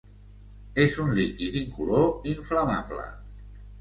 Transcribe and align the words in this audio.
És 0.85 0.95
un 1.03 1.11
líquid 1.19 1.59
incolor 1.61 2.09
inflamable. 2.33 3.07